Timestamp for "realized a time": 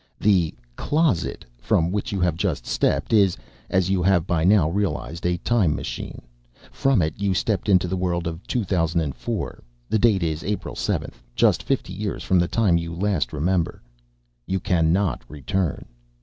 4.67-5.75